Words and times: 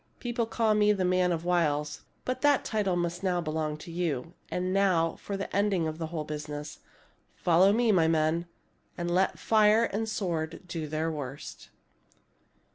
"People 0.19 0.47
call 0.47 0.73
me 0.73 0.91
the 0.93 1.05
man 1.05 1.31
of 1.31 1.45
wiles, 1.45 2.01
but 2.25 2.41
that 2.41 2.65
title 2.65 2.95
must 2.95 3.21
now 3.21 3.39
belong 3.39 3.77
to 3.77 3.91
you. 3.91 4.33
And 4.49 4.73
now, 4.73 5.13
for 5.17 5.37
the 5.37 5.55
ending 5.55 5.87
of 5.87 5.99
the 5.99 6.07
whole 6.07 6.23
business! 6.23 6.79
Follow 7.35 7.71
me, 7.71 7.91
my 7.91 8.07
men, 8.07 8.47
and 8.97 9.13
let 9.13 9.37
fire 9.37 9.83
and 9.83 10.09
sword 10.09 10.63
do 10.67 10.87
their 10.87 11.11
worst 11.11 11.69